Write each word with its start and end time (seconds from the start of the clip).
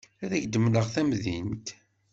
Ad 0.23 0.31
ak-d-mleɣ 0.35 0.85
tamdint. 0.93 1.67